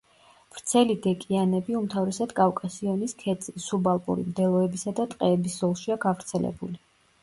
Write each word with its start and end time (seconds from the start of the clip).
ვრცელი 0.53 0.95
დეკიანები 1.03 1.77
უმთავრესად 1.81 2.33
კავკასიონის 2.41 3.15
ქედზე, 3.23 3.57
სუბალპური 3.69 4.29
მდელოებისა 4.33 4.99
და 5.01 5.11
ტყეების 5.17 5.63
ზოლშია 5.65 6.05
გავრცელებული. 6.13 6.81